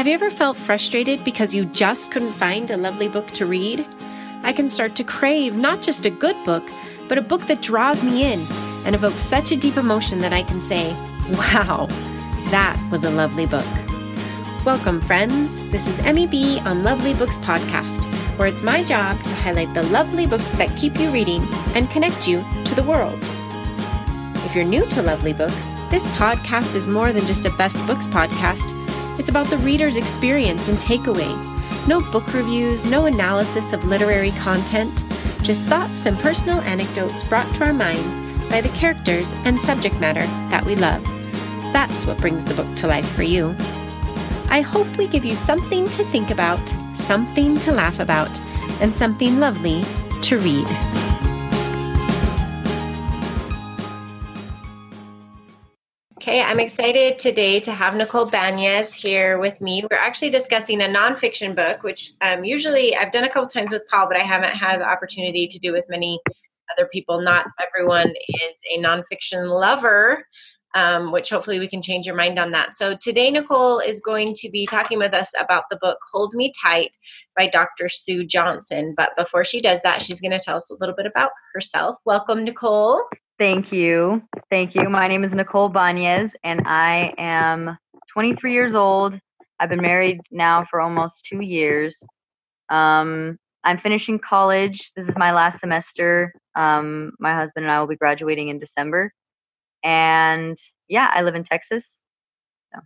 Have 0.00 0.06
you 0.06 0.14
ever 0.14 0.30
felt 0.30 0.56
frustrated 0.56 1.22
because 1.24 1.54
you 1.54 1.66
just 1.66 2.10
couldn't 2.10 2.32
find 2.32 2.70
a 2.70 2.76
lovely 2.78 3.06
book 3.06 3.26
to 3.32 3.44
read? 3.44 3.86
I 4.42 4.54
can 4.54 4.66
start 4.66 4.94
to 4.94 5.04
crave 5.04 5.56
not 5.56 5.82
just 5.82 6.06
a 6.06 6.10
good 6.10 6.42
book, 6.42 6.66
but 7.06 7.18
a 7.18 7.20
book 7.20 7.42
that 7.48 7.60
draws 7.60 8.02
me 8.02 8.32
in 8.32 8.40
and 8.86 8.94
evokes 8.94 9.20
such 9.20 9.52
a 9.52 9.58
deep 9.58 9.76
emotion 9.76 10.20
that 10.20 10.32
I 10.32 10.42
can 10.42 10.58
say, 10.58 10.94
wow, 11.32 11.84
that 12.50 12.82
was 12.90 13.04
a 13.04 13.10
lovely 13.10 13.44
book. 13.44 13.66
Welcome, 14.64 15.02
friends. 15.02 15.60
This 15.68 15.86
is 15.86 15.98
Emmy 15.98 16.26
B 16.26 16.58
on 16.60 16.82
Lovely 16.82 17.12
Books 17.12 17.38
Podcast, 17.40 18.02
where 18.38 18.48
it's 18.48 18.62
my 18.62 18.82
job 18.82 19.20
to 19.20 19.34
highlight 19.34 19.74
the 19.74 19.82
lovely 19.82 20.26
books 20.26 20.52
that 20.52 20.74
keep 20.78 20.98
you 20.98 21.10
reading 21.10 21.42
and 21.74 21.90
connect 21.90 22.26
you 22.26 22.38
to 22.64 22.74
the 22.74 22.84
world. 22.84 23.18
If 24.46 24.54
you're 24.54 24.64
new 24.64 24.86
to 24.86 25.02
Lovely 25.02 25.34
Books, 25.34 25.66
this 25.90 26.06
podcast 26.16 26.74
is 26.74 26.86
more 26.86 27.12
than 27.12 27.26
just 27.26 27.44
a 27.44 27.54
best 27.58 27.76
books 27.86 28.06
podcast. 28.06 28.79
It's 29.20 29.28
about 29.28 29.48
the 29.48 29.58
reader's 29.58 29.98
experience 29.98 30.68
and 30.68 30.78
takeaway. 30.78 31.28
No 31.86 32.00
book 32.10 32.32
reviews, 32.32 32.86
no 32.90 33.04
analysis 33.04 33.74
of 33.74 33.84
literary 33.84 34.30
content, 34.30 35.04
just 35.42 35.68
thoughts 35.68 36.06
and 36.06 36.16
personal 36.20 36.62
anecdotes 36.62 37.28
brought 37.28 37.46
to 37.56 37.66
our 37.66 37.74
minds 37.74 38.22
by 38.48 38.62
the 38.62 38.70
characters 38.70 39.34
and 39.44 39.58
subject 39.58 40.00
matter 40.00 40.24
that 40.48 40.64
we 40.64 40.74
love. 40.74 41.04
That's 41.70 42.06
what 42.06 42.16
brings 42.16 42.46
the 42.46 42.54
book 42.54 42.74
to 42.76 42.86
life 42.86 43.12
for 43.12 43.22
you. 43.22 43.54
I 44.48 44.62
hope 44.62 44.88
we 44.96 45.06
give 45.06 45.26
you 45.26 45.36
something 45.36 45.84
to 45.84 46.04
think 46.04 46.30
about, 46.30 46.66
something 46.94 47.58
to 47.58 47.72
laugh 47.72 48.00
about, 48.00 48.40
and 48.80 48.90
something 48.94 49.38
lovely 49.38 49.84
to 50.22 50.38
read. 50.38 51.09
Okay, 56.30 56.42
I'm 56.42 56.60
excited 56.60 57.18
today 57.18 57.58
to 57.58 57.72
have 57.72 57.96
Nicole 57.96 58.24
Banez 58.24 58.94
here 58.94 59.40
with 59.40 59.60
me. 59.60 59.82
We're 59.90 59.96
actually 59.96 60.30
discussing 60.30 60.80
a 60.80 60.84
nonfiction 60.84 61.56
book, 61.56 61.82
which 61.82 62.12
um, 62.20 62.44
usually 62.44 62.94
I've 62.94 63.10
done 63.10 63.24
a 63.24 63.28
couple 63.28 63.48
times 63.48 63.72
with 63.72 63.82
Paul, 63.88 64.06
but 64.06 64.16
I 64.16 64.22
haven't 64.22 64.54
had 64.54 64.80
the 64.80 64.88
opportunity 64.88 65.48
to 65.48 65.58
do 65.58 65.72
with 65.72 65.86
many 65.88 66.20
other 66.70 66.88
people. 66.92 67.20
Not 67.20 67.46
everyone 67.60 68.10
is 68.10 68.56
a 68.72 68.78
nonfiction 68.80 69.48
lover, 69.48 70.24
um, 70.76 71.10
which 71.10 71.30
hopefully 71.30 71.58
we 71.58 71.66
can 71.66 71.82
change 71.82 72.06
your 72.06 72.14
mind 72.14 72.38
on 72.38 72.52
that. 72.52 72.70
So 72.70 72.96
today, 72.96 73.32
Nicole 73.32 73.80
is 73.80 73.98
going 73.98 74.32
to 74.34 74.50
be 74.50 74.66
talking 74.66 74.98
with 74.98 75.14
us 75.14 75.32
about 75.40 75.64
the 75.68 75.78
book 75.82 75.98
Hold 76.12 76.34
Me 76.34 76.52
Tight 76.62 76.92
by 77.36 77.48
Dr. 77.48 77.88
Sue 77.88 78.24
Johnson. 78.24 78.94
But 78.96 79.16
before 79.16 79.44
she 79.44 79.60
does 79.60 79.82
that, 79.82 80.00
she's 80.00 80.20
going 80.20 80.30
to 80.30 80.38
tell 80.38 80.58
us 80.58 80.70
a 80.70 80.76
little 80.78 80.94
bit 80.94 81.06
about 81.06 81.32
herself. 81.54 81.98
Welcome, 82.04 82.44
Nicole. 82.44 83.02
Thank 83.40 83.72
you. 83.72 84.22
Thank 84.50 84.74
you. 84.74 84.90
My 84.90 85.08
name 85.08 85.24
is 85.24 85.34
Nicole 85.34 85.70
Banez, 85.70 86.32
and 86.44 86.64
I 86.66 87.14
am 87.16 87.78
23 88.12 88.52
years 88.52 88.74
old. 88.74 89.18
I've 89.58 89.70
been 89.70 89.80
married 89.80 90.20
now 90.30 90.66
for 90.68 90.78
almost 90.78 91.24
two 91.24 91.40
years. 91.40 92.04
Um, 92.68 93.38
I'm 93.64 93.78
finishing 93.78 94.18
college. 94.18 94.92
This 94.94 95.08
is 95.08 95.16
my 95.16 95.32
last 95.32 95.58
semester. 95.58 96.34
Um, 96.54 97.12
my 97.18 97.34
husband 97.34 97.64
and 97.64 97.72
I 97.72 97.80
will 97.80 97.86
be 97.86 97.96
graduating 97.96 98.48
in 98.48 98.58
December. 98.58 99.10
And 99.82 100.58
yeah, 100.86 101.08
I 101.10 101.22
live 101.22 101.34
in 101.34 101.44
Texas. 101.44 102.02
So. 102.74 102.80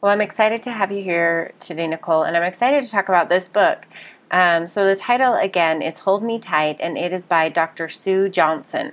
Well, 0.00 0.10
I'm 0.10 0.22
excited 0.22 0.62
to 0.62 0.72
have 0.72 0.90
you 0.90 1.02
here 1.02 1.52
today, 1.58 1.86
Nicole, 1.86 2.22
and 2.22 2.34
I'm 2.34 2.44
excited 2.44 2.82
to 2.82 2.90
talk 2.90 3.10
about 3.10 3.28
this 3.28 3.46
book. 3.46 3.86
Um, 4.30 4.66
so, 4.66 4.86
the 4.86 4.96
title 4.96 5.34
again 5.34 5.82
is 5.82 5.98
Hold 6.00 6.22
Me 6.22 6.38
Tight, 6.38 6.78
and 6.80 6.96
it 6.96 7.12
is 7.12 7.26
by 7.26 7.50
Dr. 7.50 7.90
Sue 7.90 8.30
Johnson. 8.30 8.92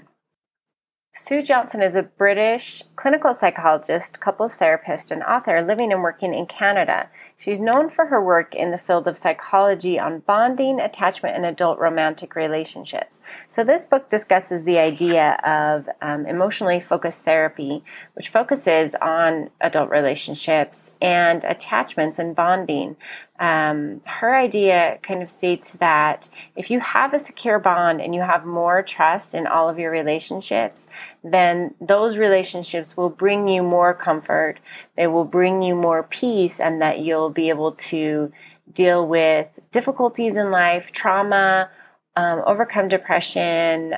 Sue 1.17 1.41
Johnson 1.41 1.81
is 1.81 1.95
a 1.95 2.03
British 2.03 2.83
clinical 2.97 3.33
psychologist, 3.33 4.19
couples 4.19 4.57
therapist, 4.57 5.11
and 5.11 5.23
author 5.23 5.61
living 5.61 5.93
and 5.93 6.03
working 6.03 6.33
in 6.33 6.45
Canada. 6.45 7.09
She's 7.37 7.59
known 7.59 7.89
for 7.89 8.05
her 8.05 8.23
work 8.23 8.55
in 8.55 8.71
the 8.71 8.77
field 8.77 9.07
of 9.07 9.17
psychology 9.17 9.99
on 9.99 10.19
bonding, 10.19 10.79
attachment, 10.79 11.35
and 11.35 11.45
adult 11.45 11.77
romantic 11.79 12.35
relationships. 12.35 13.19
So, 13.49 13.63
this 13.63 13.85
book 13.85 14.09
discusses 14.09 14.63
the 14.63 14.77
idea 14.77 15.37
of 15.43 15.89
um, 16.01 16.25
emotionally 16.25 16.79
focused 16.79 17.25
therapy, 17.25 17.83
which 18.13 18.29
focuses 18.29 18.95
on 18.95 19.49
adult 19.59 19.89
relationships 19.89 20.93
and 21.01 21.43
attachments 21.43 22.19
and 22.19 22.35
bonding 22.35 22.95
um, 23.39 24.01
her 24.05 24.35
idea 24.35 24.97
kind 25.01 25.21
of 25.21 25.29
states 25.29 25.73
that 25.73 26.29
if 26.55 26.71
you 26.71 26.79
have 26.79 27.13
a 27.13 27.19
secure 27.19 27.59
bond 27.59 27.99
and 27.99 28.15
you 28.15 28.21
have 28.21 28.45
more 28.45 28.81
trust 28.81 29.35
in 29.35 29.45
all 29.45 29.67
of 29.67 29.77
your 29.77 29.91
relationships, 29.91 30.87
then 31.25 31.73
those 31.81 32.17
relationships 32.19 32.95
will 32.95 33.09
bring 33.09 33.47
you 33.47 33.63
more 33.63 33.95
comfort, 33.95 34.59
they 34.95 35.07
will 35.07 35.25
bring 35.25 35.63
you 35.63 35.73
more 35.73 36.03
peace, 36.03 36.59
and 36.59 36.79
that 36.81 36.99
you'll 36.99 37.31
be 37.31 37.49
able 37.49 37.71
to 37.71 38.31
deal 38.71 39.07
with 39.07 39.47
difficulties 39.71 40.35
in 40.35 40.51
life, 40.51 40.91
trauma, 40.91 41.69
um, 42.15 42.43
overcome 42.45 42.87
depression, 42.87 43.95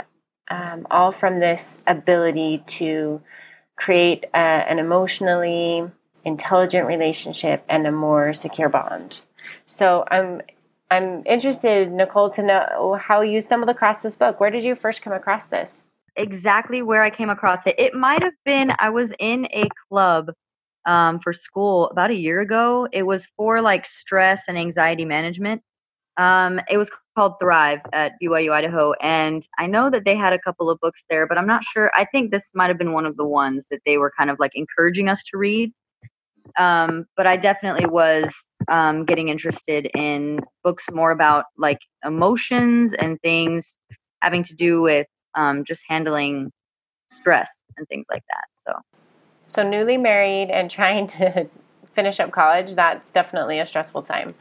um, 0.49 0.88
all 0.89 1.11
from 1.11 1.39
this 1.39 1.83
ability 1.85 2.63
to 2.65 3.21
create 3.75 4.25
a, 4.33 4.38
an 4.38 4.79
emotionally 4.79 5.91
intelligent 6.23 6.88
relationship 6.88 7.63
and 7.67 7.85
a 7.85 7.91
more 7.91 8.33
secure 8.33 8.69
bond. 8.69 9.21
So 9.65 10.05
I'm 10.09 10.41
I'm 10.89 11.23
interested, 11.25 11.91
Nicole, 11.91 12.29
to 12.29 12.44
know 12.44 12.97
how 13.01 13.19
you 13.19 13.41
stumbled 13.41 13.69
across 13.69 14.01
this 14.03 14.15
book. 14.15 14.39
Where 14.39 14.49
did 14.49 14.63
you 14.63 14.73
first 14.73 15.01
come 15.01 15.11
across 15.11 15.47
this? 15.47 15.83
Exactly 16.17 16.81
where 16.81 17.03
I 17.03 17.11
came 17.11 17.29
across 17.29 17.67
it. 17.67 17.75
It 17.79 17.94
might 17.95 18.23
have 18.23 18.33
been 18.45 18.73
I 18.79 18.89
was 18.89 19.13
in 19.19 19.47
a 19.53 19.69
club 19.89 20.31
um, 20.85 21.19
for 21.23 21.33
school 21.33 21.89
about 21.89 22.11
a 22.11 22.16
year 22.16 22.41
ago. 22.41 22.88
It 22.91 23.05
was 23.05 23.28
for 23.38 23.61
like 23.61 23.85
stress 23.85 24.45
and 24.50 24.57
anxiety 24.57 25.06
management. 25.06 25.61
Um, 26.17 26.61
it 26.69 26.77
was 26.77 26.91
called 27.17 27.35
Thrive 27.41 27.81
at 27.94 28.13
BYU 28.22 28.51
Idaho, 28.53 28.94
and 28.94 29.44
I 29.59 29.67
know 29.67 29.89
that 29.89 30.06
they 30.06 30.16
had 30.17 30.33
a 30.33 30.39
couple 30.39 30.69
of 30.69 30.79
books 30.79 31.06
there, 31.09 31.27
but 31.27 31.38
I'm 31.38 31.47
not 31.47 31.63
sure. 31.63 31.91
I 31.95 32.06
think 32.06 32.31
this 32.31 32.51
might 32.56 32.69
have 32.69 32.79
been 32.79 32.94
one 32.94 33.06
of 33.07 33.17
the 33.17 33.25
ones 33.25 33.67
that 33.72 33.81
they 33.85 33.97
were 33.97 34.11
kind 34.17 34.29
of 34.31 34.38
like 34.39 34.53
encouraging 34.56 35.09
us 35.09 35.23
to 35.31 35.38
read. 35.38 35.73
Um, 36.57 37.06
but 37.17 37.27
I 37.27 37.38
definitely 37.38 37.88
was 37.88 38.35
um, 38.69 39.06
getting 39.06 39.29
interested 39.29 39.89
in 39.95 40.41
books 40.63 40.85
more 40.91 41.11
about 41.11 41.45
like 41.57 41.79
emotions 42.06 42.94
and 42.94 43.19
things 43.22 43.77
having 44.22 44.44
to 44.44 44.56
do 44.56 44.81
with 44.81 45.07
um, 45.38 45.64
just 45.64 45.84
handling 45.88 46.52
stress 47.09 47.50
and 47.78 47.88
things 47.88 48.08
like 48.12 48.24
that. 48.28 48.46
So, 48.56 48.74
so 49.46 49.68
newly 49.68 49.98
married 49.98 50.50
and 50.50 50.70
trying 50.70 51.08
to 51.08 51.48
finish 51.94 52.20
up 52.20 52.31
college, 52.31 52.75
that's 52.75 53.12
definitely 53.12 53.59
a 53.59 53.66
stressful 53.66 54.03
time. 54.03 54.36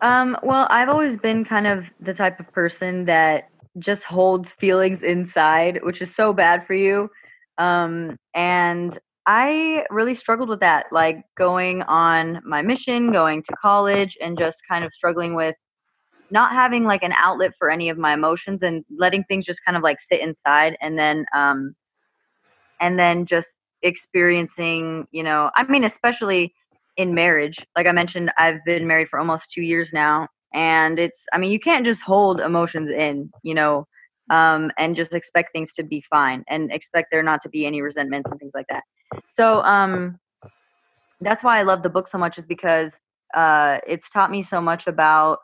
Um, 0.00 0.36
well, 0.42 0.66
I've 0.68 0.88
always 0.90 1.16
been 1.16 1.44
kind 1.44 1.66
of 1.66 1.86
the 2.00 2.14
type 2.14 2.38
of 2.38 2.52
person 2.52 3.06
that 3.06 3.48
just 3.78 4.04
holds 4.04 4.52
feelings 4.52 5.02
inside, 5.02 5.80
which 5.82 6.02
is 6.02 6.14
so 6.14 6.32
bad 6.32 6.66
for 6.66 6.74
you. 6.74 7.10
Um, 7.58 8.16
and 8.34 8.96
I 9.26 9.84
really 9.90 10.14
struggled 10.14 10.48
with 10.48 10.60
that, 10.60 10.86
like 10.92 11.24
going 11.36 11.82
on 11.82 12.42
my 12.44 12.62
mission, 12.62 13.12
going 13.12 13.42
to 13.42 13.56
college, 13.60 14.16
and 14.20 14.38
just 14.38 14.58
kind 14.70 14.84
of 14.84 14.92
struggling 14.92 15.34
with 15.34 15.56
not 16.30 16.52
having 16.52 16.84
like 16.84 17.02
an 17.02 17.12
outlet 17.12 17.52
for 17.58 17.70
any 17.70 17.90
of 17.90 17.98
my 17.98 18.14
emotions 18.14 18.62
and 18.62 18.84
letting 18.96 19.24
things 19.24 19.46
just 19.46 19.64
kind 19.64 19.76
of 19.76 19.82
like 19.82 20.00
sit 20.00 20.20
inside 20.20 20.76
and 20.80 20.98
then 20.98 21.24
um 21.34 21.74
and 22.80 22.98
then 22.98 23.26
just 23.26 23.56
experiencing 23.82 25.06
you 25.12 25.22
know 25.22 25.50
i 25.56 25.64
mean 25.64 25.84
especially 25.84 26.54
in 26.96 27.14
marriage 27.14 27.58
like 27.76 27.86
i 27.86 27.92
mentioned 27.92 28.32
i've 28.38 28.64
been 28.64 28.86
married 28.86 29.08
for 29.08 29.18
almost 29.18 29.50
two 29.52 29.62
years 29.62 29.92
now 29.92 30.28
and 30.54 30.98
it's 30.98 31.26
i 31.32 31.38
mean 31.38 31.52
you 31.52 31.60
can't 31.60 31.84
just 31.86 32.02
hold 32.02 32.40
emotions 32.40 32.90
in 32.90 33.30
you 33.42 33.54
know 33.54 33.86
um, 34.30 34.70
and 34.76 34.96
just 34.96 35.14
expect 35.14 35.52
things 35.52 35.72
to 35.74 35.84
be 35.84 36.02
fine 36.10 36.44
and 36.48 36.72
expect 36.72 37.08
there 37.10 37.22
not 37.22 37.42
to 37.42 37.48
be 37.48 37.66
any 37.66 37.80
resentments 37.82 38.30
and 38.30 38.40
things 38.40 38.52
like 38.54 38.66
that. 38.68 38.82
So 39.28 39.62
um, 39.62 40.18
that's 41.20 41.44
why 41.44 41.60
I 41.60 41.62
love 41.62 41.82
the 41.82 41.90
book 41.90 42.08
so 42.08 42.18
much, 42.18 42.38
is 42.38 42.46
because 42.46 42.98
uh, 43.34 43.78
it's 43.86 44.10
taught 44.10 44.30
me 44.30 44.42
so 44.42 44.60
much 44.60 44.86
about 44.86 45.38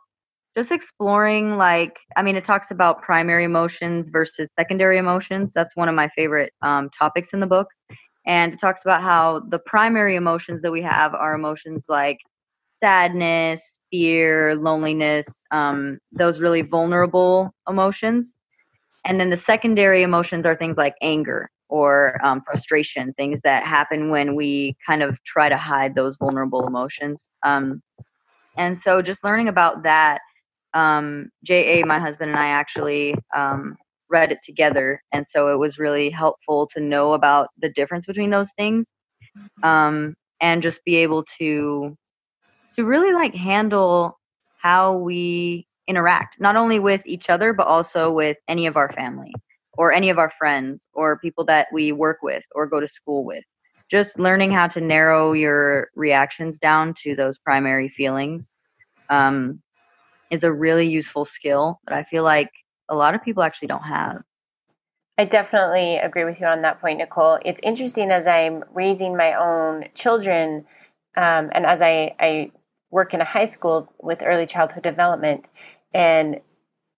just 0.55 0.73
exploring 0.73 1.57
like 1.57 1.97
i 2.17 2.23
mean 2.23 2.37
it 2.37 2.45
talks 2.45 2.71
about 2.71 3.03
primary 3.03 3.45
emotions 3.45 4.11
versus 4.11 4.49
secondary 4.59 4.99
emotions. 4.99 5.53
That's 5.55 5.77
one 5.77 5.89
of 5.89 5.95
my 5.95 6.09
favorite 6.09 6.53
um, 6.63 6.91
topics 6.91 7.33
in 7.33 7.41
the 7.41 7.47
book. 7.47 7.69
And 8.27 8.53
it 8.53 8.61
talks 8.61 8.83
about 8.85 9.03
how 9.03 9.41
the 9.49 9.59
primary 9.59 10.15
emotions 10.17 10.63
that 10.63 10.71
we 10.71 10.83
have 10.83 11.15
are 11.15 11.35
emotions 11.35 11.87
like 11.89 12.19
sadness 12.67 13.79
fear 13.91 14.57
loneliness 14.57 15.45
um, 15.51 15.99
those 16.13 16.41
really 16.41 16.63
vulnerable 16.63 17.53
emotions. 17.69 18.35
And 19.05 19.21
then 19.21 19.31
the 19.31 19.37
secondary 19.37 20.03
emotions 20.03 20.47
are 20.47 20.55
things 20.57 20.77
like 20.77 20.95
anger 21.03 21.51
or 21.69 22.25
um, 22.25 22.41
frustration, 22.43 23.15
things 23.15 23.41
that 23.43 23.67
happen 23.67 24.11
when 24.11 24.37
we 24.37 24.77
kind 24.87 25.03
of 25.03 25.19
try 25.25 25.49
to 25.49 25.57
hide 25.57 25.95
those 25.95 26.17
vulnerable 26.19 26.67
emotions. 26.67 27.27
Um, 27.43 27.83
and 28.57 28.77
so 28.77 29.03
just 29.03 29.25
learning 29.25 29.49
about 29.49 29.85
that, 29.85 30.21
um, 30.75 31.31
J.A., 31.45 31.85
my 31.87 32.01
husband, 32.01 32.31
and 32.31 32.41
I 32.41 32.49
actually 32.49 33.15
um, 33.35 33.77
read 34.11 34.33
it 34.33 34.39
together. 34.45 35.03
And 35.13 35.27
so 35.27 35.49
it 35.49 35.59
was 35.59 35.79
really 35.79 36.11
helpful 36.11 36.69
to 36.75 36.81
know 36.81 37.15
about 37.15 37.49
the 37.59 37.71
difference 37.71 38.07
between 38.07 38.31
those 38.31 38.51
things 38.57 38.91
um, 39.63 40.15
and 40.41 40.63
just 40.63 40.85
be 40.85 40.97
able 40.99 41.25
to 41.39 41.97
to 42.75 42.85
really 42.85 43.15
like 43.15 43.35
handle 43.35 44.19
how 44.57 44.95
we 44.99 45.67
interact, 45.89 46.41
not 46.41 46.57
only 46.57 46.79
with 46.79 47.03
each 47.07 47.31
other, 47.31 47.53
but 47.53 47.67
also 47.67 48.13
with 48.13 48.39
any 48.49 48.67
of 48.67 48.77
our 48.77 48.91
family 48.91 49.33
or 49.77 49.93
any 49.93 50.11
of 50.11 50.19
our 50.19 50.31
friends 50.31 50.87
or 50.95 51.19
people 51.19 51.47
that 51.47 51.69
we 51.73 51.93
work 51.93 52.19
with 52.23 52.45
or 52.55 52.67
go 52.67 52.81
to 52.81 52.89
school 52.89 53.25
with. 53.25 53.45
Just 53.91 54.19
learning 54.19 54.53
how 54.53 54.69
to 54.69 54.81
narrow 54.81 55.33
your 55.33 55.89
reactions 55.97 56.59
down 56.59 56.95
to 57.03 57.17
those 57.17 57.39
primary 57.39 57.91
feelings 57.91 58.53
um, 59.11 59.61
is 60.33 60.43
a 60.43 60.53
really 60.53 60.89
useful 60.89 61.25
skill 61.25 61.79
that 61.87 61.95
I 61.95 62.03
feel 62.05 62.25
like 62.25 62.51
a 62.89 62.97
lot 62.97 63.15
of 63.15 63.23
people 63.23 63.43
actually 63.43 63.69
don't 63.69 63.83
have. 63.83 64.23
I 65.19 65.27
definitely 65.27 65.97
agree 65.97 66.25
with 66.25 66.41
you 66.41 66.47
on 66.47 66.63
that 66.63 66.81
point, 66.81 66.99
Nicole. 66.99 67.39
It's 67.45 67.61
interesting 67.63 68.11
as 68.11 68.27
I'm 68.27 68.65
raising 68.73 69.15
my 69.15 69.35
own 69.35 69.85
children 69.95 70.65
um, 71.17 71.51
and 71.53 71.67
as 71.67 71.83
I, 71.83 72.17
I 72.19 72.51
work 72.91 73.13
in 73.13 73.21
a 73.21 73.27
high 73.27 73.45
school 73.45 73.93
with 74.01 74.23
early 74.25 74.47
childhood 74.47 74.83
development 74.83 75.49
and 75.93 76.41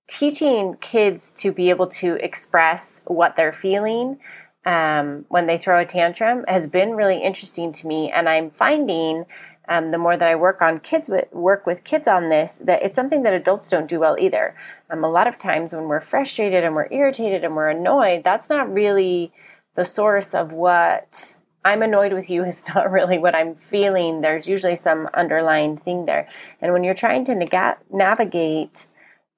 teaching 0.09 0.77
kids 0.81 1.33
to 1.33 1.51
be 1.51 1.71
able 1.71 1.89
to 1.89 2.15
express 2.25 3.03
what 3.07 3.35
they're 3.35 3.53
feeling 3.53 4.21
um, 4.65 5.25
when 5.29 5.47
they 5.47 5.59
throw 5.59 5.81
a 5.81 5.85
tantrum 5.85 6.45
has 6.47 6.69
been 6.69 6.93
really 6.93 7.21
interesting 7.21 7.73
to 7.73 7.87
me. 7.87 8.13
And 8.13 8.29
I'm 8.29 8.51
finding 8.51 9.27
um, 9.69 9.91
the 9.91 9.99
more 9.99 10.17
that 10.17 10.29
I 10.29 10.35
work 10.35 10.61
on 10.61 10.81
kids 10.81 11.09
with 11.09 11.33
work 11.33 11.67
with 11.67 11.85
kids 11.85 12.07
on 12.07 12.29
this, 12.29 12.59
that 12.59 12.83
it's 12.83 12.97
something 12.97 13.23
that 13.23 13.33
adults 13.33 13.71
don't 13.71 13.89
do 13.89 14.01
well 14.01 14.17
either. 14.19 14.55
Um, 14.91 15.05
a 15.05 15.11
lot 15.11 15.27
of 15.27 15.39
times 15.39 15.73
when 15.73 15.85
we're 15.85 16.01
frustrated 16.01 16.65
and 16.65 16.75
we're 16.75 16.93
irritated 16.93 17.45
and 17.45 17.57
we're 17.57 17.71
annoyed, 17.71 18.25
that's 18.25 18.49
not 18.49 18.73
really 18.73 19.33
the 19.75 19.85
source 19.85 20.35
of 20.35 20.53
what 20.53 21.37
I'm 21.65 21.83
annoyed 21.83 22.13
with 22.13 22.29
you 22.29 22.45
is 22.45 22.67
not 22.69 22.91
really 22.91 23.19
what 23.19 23.35
I'm 23.35 23.55
feeling. 23.55 24.21
There's 24.21 24.49
usually 24.49 24.77
some 24.77 25.09
underlying 25.15 25.77
thing 25.77 26.05
there. 26.05 26.29
And 26.61 26.73
when 26.73 26.85
you're 26.85 26.95
trying 26.95 27.25
to 27.27 27.79
navigate 27.91 28.87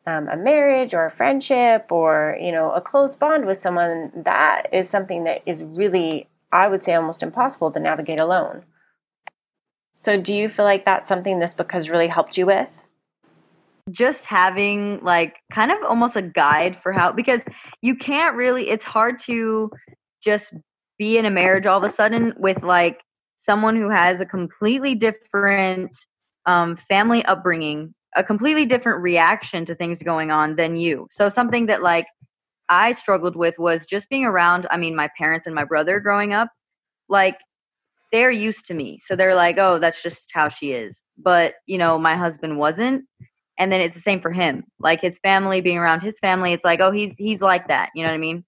um, 0.06 0.28
a 0.28 0.36
marriage 0.36 0.94
or 0.94 1.04
a 1.04 1.10
friendship 1.10 1.86
or 1.90 2.36
you 2.40 2.52
know 2.52 2.70
a 2.72 2.80
close 2.80 3.14
bond 3.14 3.46
with 3.46 3.56
someone, 3.56 4.12
that 4.14 4.66
is 4.72 4.88
something 4.88 5.24
that 5.24 5.42
is 5.46 5.62
really, 5.62 6.28
I 6.52 6.68
would 6.68 6.82
say, 6.82 6.94
almost 6.94 7.22
impossible 7.22 7.70
to 7.72 7.80
navigate 7.80 8.20
alone. 8.20 8.64
So, 9.98 10.20
do 10.20 10.34
you 10.34 10.50
feel 10.50 10.66
like 10.66 10.84
that's 10.84 11.08
something 11.08 11.38
this 11.38 11.54
book 11.54 11.72
has 11.72 11.88
really 11.88 12.06
helped 12.06 12.36
you 12.36 12.44
with? 12.44 12.68
Just 13.90 14.26
having 14.26 15.02
like 15.02 15.36
kind 15.50 15.72
of 15.72 15.78
almost 15.88 16.16
a 16.16 16.22
guide 16.22 16.76
for 16.76 16.92
how, 16.92 17.12
because 17.12 17.40
you 17.80 17.96
can't 17.96 18.36
really, 18.36 18.68
it's 18.68 18.84
hard 18.84 19.20
to 19.20 19.70
just 20.22 20.52
be 20.98 21.16
in 21.16 21.24
a 21.24 21.30
marriage 21.30 21.64
all 21.64 21.78
of 21.78 21.84
a 21.84 21.88
sudden 21.88 22.34
with 22.36 22.62
like 22.62 23.00
someone 23.36 23.74
who 23.74 23.88
has 23.88 24.20
a 24.20 24.26
completely 24.26 24.96
different 24.96 25.96
um, 26.44 26.76
family 26.76 27.24
upbringing, 27.24 27.94
a 28.14 28.22
completely 28.22 28.66
different 28.66 29.02
reaction 29.02 29.64
to 29.64 29.74
things 29.74 30.02
going 30.02 30.30
on 30.30 30.56
than 30.56 30.76
you. 30.76 31.06
So, 31.10 31.30
something 31.30 31.66
that 31.66 31.82
like 31.82 32.06
I 32.68 32.92
struggled 32.92 33.34
with 33.34 33.54
was 33.58 33.86
just 33.86 34.10
being 34.10 34.26
around, 34.26 34.66
I 34.70 34.76
mean, 34.76 34.94
my 34.94 35.08
parents 35.16 35.46
and 35.46 35.54
my 35.54 35.64
brother 35.64 36.00
growing 36.00 36.34
up. 36.34 36.50
Like, 37.08 37.38
they're 38.12 38.30
used 38.30 38.66
to 38.66 38.74
me. 38.74 38.98
So 39.02 39.16
they're 39.16 39.34
like, 39.34 39.58
oh, 39.58 39.78
that's 39.78 40.02
just 40.02 40.30
how 40.32 40.48
she 40.48 40.72
is. 40.72 41.02
But, 41.18 41.54
you 41.66 41.78
know, 41.78 41.98
my 41.98 42.16
husband 42.16 42.58
wasn't. 42.58 43.04
And 43.58 43.72
then 43.72 43.80
it's 43.80 43.94
the 43.94 44.00
same 44.00 44.20
for 44.20 44.30
him. 44.30 44.64
Like 44.78 45.00
his 45.00 45.18
family 45.18 45.60
being 45.60 45.78
around 45.78 46.00
his 46.00 46.18
family, 46.18 46.52
it's 46.52 46.64
like, 46.64 46.80
oh, 46.80 46.90
he's 46.90 47.16
he's 47.16 47.40
like 47.40 47.68
that. 47.68 47.90
You 47.94 48.02
know 48.02 48.10
what 48.10 48.14
I 48.14 48.18
mean? 48.18 48.44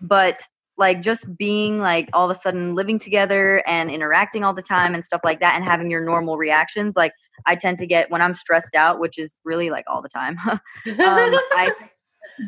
But 0.00 0.40
like 0.78 1.02
just 1.02 1.26
being 1.36 1.80
like 1.80 2.08
all 2.12 2.30
of 2.30 2.34
a 2.34 2.38
sudden 2.38 2.74
living 2.74 3.00
together 3.00 3.62
and 3.66 3.90
interacting 3.90 4.44
all 4.44 4.54
the 4.54 4.62
time 4.62 4.94
and 4.94 5.04
stuff 5.04 5.20
like 5.24 5.40
that 5.40 5.56
and 5.56 5.64
having 5.64 5.90
your 5.90 6.02
normal 6.02 6.38
reactions 6.38 6.94
like 6.96 7.12
i 7.46 7.56
tend 7.56 7.78
to 7.78 7.86
get 7.86 8.10
when 8.10 8.22
i'm 8.22 8.32
stressed 8.32 8.74
out 8.74 9.00
which 9.00 9.18
is 9.18 9.36
really 9.44 9.70
like 9.70 9.84
all 9.88 10.00
the 10.00 10.08
time 10.08 10.38
um, 10.48 10.58
i 10.86 11.74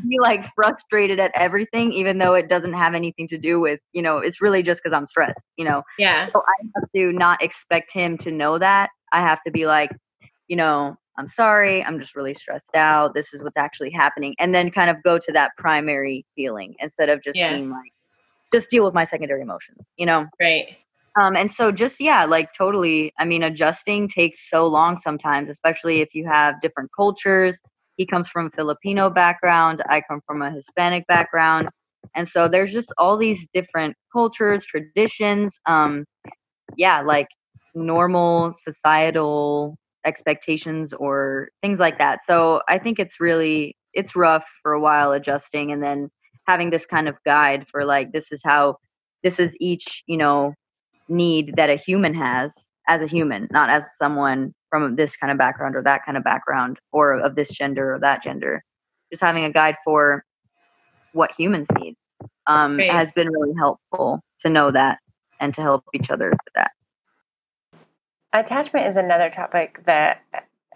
be 0.08 0.18
like 0.20 0.44
frustrated 0.44 1.20
at 1.20 1.32
everything, 1.34 1.92
even 1.92 2.18
though 2.18 2.34
it 2.34 2.48
doesn't 2.48 2.74
have 2.74 2.94
anything 2.94 3.28
to 3.28 3.38
do 3.38 3.60
with, 3.60 3.80
you 3.92 4.02
know, 4.02 4.18
it's 4.18 4.40
really 4.40 4.62
just 4.62 4.82
because 4.82 4.96
I'm 4.96 5.06
stressed, 5.06 5.42
you 5.56 5.64
know? 5.64 5.82
Yeah. 5.98 6.26
So 6.26 6.42
I 6.46 6.66
have 6.76 6.90
to 6.94 7.12
not 7.12 7.42
expect 7.42 7.92
him 7.92 8.18
to 8.18 8.32
know 8.32 8.58
that. 8.58 8.90
I 9.12 9.20
have 9.20 9.42
to 9.42 9.50
be 9.50 9.66
like, 9.66 9.90
you 10.48 10.56
know, 10.56 10.96
I'm 11.18 11.28
sorry, 11.28 11.84
I'm 11.84 11.98
just 12.00 12.16
really 12.16 12.34
stressed 12.34 12.74
out. 12.74 13.14
This 13.14 13.34
is 13.34 13.42
what's 13.42 13.56
actually 13.56 13.90
happening. 13.90 14.34
And 14.38 14.54
then 14.54 14.70
kind 14.70 14.90
of 14.90 15.02
go 15.02 15.18
to 15.18 15.32
that 15.32 15.52
primary 15.56 16.24
feeling 16.34 16.76
instead 16.78 17.08
of 17.08 17.22
just 17.22 17.36
yeah. 17.36 17.52
being 17.52 17.70
like, 17.70 17.92
just 18.52 18.70
deal 18.70 18.84
with 18.84 18.94
my 18.94 19.04
secondary 19.04 19.42
emotions, 19.42 19.88
you 19.96 20.06
know? 20.06 20.26
Right. 20.40 20.76
Um, 21.20 21.36
and 21.36 21.50
so 21.50 21.72
just 21.72 22.00
yeah, 22.00 22.24
like 22.24 22.52
totally. 22.56 23.12
I 23.18 23.24
mean, 23.24 23.42
adjusting 23.42 24.08
takes 24.08 24.48
so 24.48 24.66
long 24.66 24.96
sometimes, 24.96 25.50
especially 25.50 26.00
if 26.00 26.14
you 26.14 26.26
have 26.26 26.60
different 26.60 26.90
cultures, 26.96 27.58
he 28.00 28.06
comes 28.06 28.30
from 28.30 28.46
a 28.46 28.50
Filipino 28.50 29.10
background. 29.10 29.82
I 29.86 30.00
come 30.00 30.22
from 30.26 30.40
a 30.40 30.50
Hispanic 30.50 31.06
background. 31.06 31.68
And 32.14 32.26
so 32.26 32.48
there's 32.48 32.72
just 32.72 32.94
all 32.96 33.18
these 33.18 33.46
different 33.52 33.94
cultures, 34.10 34.64
traditions, 34.64 35.60
um, 35.66 36.06
yeah, 36.78 37.02
like 37.02 37.28
normal 37.74 38.54
societal 38.54 39.76
expectations 40.02 40.94
or 40.94 41.50
things 41.60 41.78
like 41.78 41.98
that. 41.98 42.20
So 42.22 42.62
I 42.66 42.78
think 42.78 43.00
it's 43.00 43.20
really 43.20 43.76
it's 43.92 44.16
rough 44.16 44.46
for 44.62 44.72
a 44.72 44.80
while 44.80 45.12
adjusting 45.12 45.70
and 45.70 45.82
then 45.82 46.08
having 46.48 46.70
this 46.70 46.86
kind 46.86 47.06
of 47.06 47.16
guide 47.26 47.66
for 47.68 47.84
like 47.84 48.12
this 48.12 48.32
is 48.32 48.40
how 48.42 48.78
this 49.22 49.38
is 49.38 49.54
each, 49.60 50.04
you 50.06 50.16
know, 50.16 50.54
need 51.06 51.56
that 51.56 51.68
a 51.68 51.76
human 51.76 52.14
has 52.14 52.70
as 52.88 53.02
a 53.02 53.06
human, 53.06 53.48
not 53.50 53.68
as 53.68 53.84
someone 53.98 54.54
from 54.70 54.96
this 54.96 55.16
kind 55.16 55.30
of 55.30 55.38
background 55.38 55.76
or 55.76 55.82
that 55.82 56.04
kind 56.04 56.16
of 56.16 56.24
background 56.24 56.78
or 56.92 57.20
of 57.20 57.34
this 57.34 57.50
gender 57.50 57.94
or 57.94 57.98
that 58.00 58.22
gender. 58.22 58.64
Just 59.12 59.22
having 59.22 59.44
a 59.44 59.50
guide 59.50 59.76
for 59.84 60.24
what 61.12 61.32
humans 61.36 61.68
need 61.78 61.96
um, 62.46 62.78
has 62.78 63.12
been 63.12 63.28
really 63.28 63.54
helpful 63.58 64.20
to 64.42 64.50
know 64.50 64.70
that 64.70 64.98
and 65.40 65.52
to 65.54 65.62
help 65.62 65.84
each 65.94 66.10
other 66.10 66.30
with 66.30 66.54
that. 66.54 66.70
Attachment 68.32 68.86
is 68.86 68.96
another 68.96 69.28
topic 69.28 69.84
that 69.86 70.22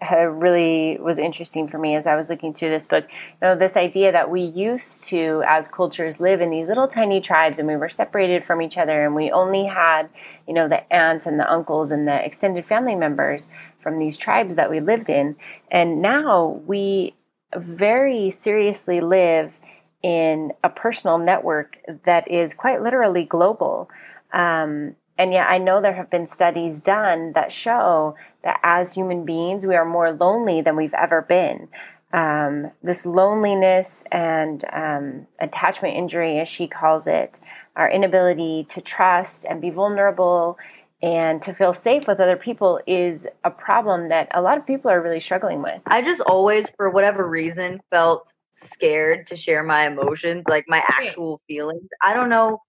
really 0.01 0.97
was 0.99 1.17
interesting 1.17 1.67
for 1.67 1.77
me 1.77 1.95
as 1.95 2.05
I 2.05 2.15
was 2.15 2.29
looking 2.29 2.53
through 2.53 2.69
this 2.69 2.87
book. 2.87 3.05
You 3.11 3.37
know, 3.41 3.55
this 3.55 3.77
idea 3.77 4.11
that 4.11 4.29
we 4.29 4.41
used 4.41 5.05
to, 5.07 5.43
as 5.47 5.67
cultures, 5.67 6.19
live 6.19 6.41
in 6.41 6.49
these 6.49 6.67
little 6.67 6.87
tiny 6.87 7.21
tribes 7.21 7.59
and 7.59 7.67
we 7.67 7.75
were 7.75 7.87
separated 7.87 8.43
from 8.43 8.61
each 8.61 8.77
other 8.77 9.05
and 9.05 9.15
we 9.15 9.31
only 9.31 9.65
had, 9.65 10.09
you 10.47 10.53
know, 10.53 10.67
the 10.67 10.91
aunts 10.93 11.25
and 11.25 11.39
the 11.39 11.51
uncles 11.51 11.91
and 11.91 12.07
the 12.07 12.25
extended 12.25 12.65
family 12.65 12.95
members 12.95 13.47
from 13.79 13.97
these 13.97 14.17
tribes 14.17 14.55
that 14.55 14.69
we 14.69 14.79
lived 14.79 15.09
in. 15.09 15.35
And 15.71 16.01
now 16.01 16.61
we 16.65 17.15
very 17.55 18.29
seriously 18.29 18.99
live 18.99 19.59
in 20.03 20.51
a 20.63 20.69
personal 20.69 21.17
network 21.17 21.79
that 22.03 22.29
is 22.29 22.53
quite 22.53 22.81
literally 22.81 23.23
global. 23.23 23.89
Um, 24.33 24.95
and 25.17 25.31
yet, 25.31 25.47
I 25.49 25.57
know 25.57 25.81
there 25.81 25.93
have 25.93 26.09
been 26.09 26.25
studies 26.25 26.81
done 26.81 27.33
that 27.33 27.51
show 27.51 28.15
that 28.43 28.59
as 28.63 28.93
human 28.93 29.25
beings, 29.25 29.65
we 29.65 29.75
are 29.75 29.85
more 29.85 30.11
lonely 30.11 30.61
than 30.61 30.75
we've 30.75 30.93
ever 30.93 31.21
been. 31.21 31.69
Um, 32.11 32.71
this 32.83 33.05
loneliness 33.05 34.03
and 34.11 34.63
um, 34.71 35.27
attachment 35.39 35.95
injury, 35.95 36.39
as 36.39 36.47
she 36.47 36.67
calls 36.67 37.07
it, 37.07 37.39
our 37.75 37.89
inability 37.89 38.65
to 38.69 38.81
trust 38.81 39.45
and 39.45 39.61
be 39.61 39.69
vulnerable 39.69 40.57
and 41.01 41.41
to 41.41 41.53
feel 41.53 41.73
safe 41.73 42.07
with 42.07 42.19
other 42.19 42.37
people 42.37 42.79
is 42.87 43.27
a 43.43 43.51
problem 43.51 44.09
that 44.09 44.29
a 44.33 44.41
lot 44.41 44.57
of 44.57 44.65
people 44.65 44.89
are 44.89 45.01
really 45.01 45.19
struggling 45.19 45.61
with. 45.61 45.81
I 45.85 46.01
just 46.01 46.21
always, 46.21 46.69
for 46.77 46.89
whatever 46.89 47.27
reason, 47.27 47.81
felt 47.91 48.31
scared 48.53 49.27
to 49.27 49.35
share 49.35 49.63
my 49.63 49.87
emotions, 49.87 50.45
like 50.47 50.65
my 50.67 50.81
actual 50.87 51.39
feelings. 51.47 51.87
I 52.01 52.13
don't 52.13 52.29
know 52.29 52.61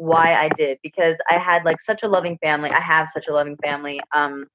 why 0.00 0.34
I 0.34 0.48
did 0.48 0.78
because 0.82 1.18
I 1.28 1.38
had 1.38 1.64
like 1.66 1.78
such 1.80 2.02
a 2.02 2.08
loving 2.08 2.38
family. 2.42 2.70
I 2.70 2.80
have 2.80 3.10
such 3.10 3.28
a 3.28 3.34
loving 3.34 3.58
family. 3.62 4.00
Um, 4.14 4.46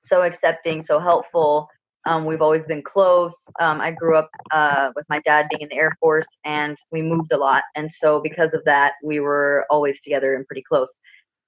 so 0.00 0.22
accepting, 0.22 0.80
so 0.80 1.00
helpful. 1.00 1.68
Um, 2.06 2.24
we've 2.24 2.40
always 2.40 2.66
been 2.66 2.82
close. 2.82 3.34
Um, 3.60 3.80
I 3.80 3.90
grew 3.90 4.16
up 4.16 4.30
uh, 4.52 4.90
with 4.94 5.06
my 5.10 5.18
dad 5.20 5.48
being 5.50 5.62
in 5.62 5.68
the 5.68 5.74
Air 5.74 5.96
Force, 6.00 6.38
and 6.44 6.76
we 6.92 7.02
moved 7.02 7.32
a 7.32 7.36
lot. 7.36 7.64
And 7.74 7.90
so, 7.90 8.20
because 8.20 8.54
of 8.54 8.64
that, 8.64 8.92
we 9.02 9.20
were 9.20 9.66
always 9.68 10.00
together 10.00 10.34
and 10.34 10.46
pretty 10.46 10.62
close. 10.62 10.96